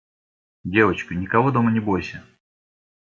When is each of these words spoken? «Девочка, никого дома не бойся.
«Девочка, 0.63 1.13
никого 1.13 1.51
дома 1.51 1.71
не 1.71 1.79
бойся. 1.79 2.25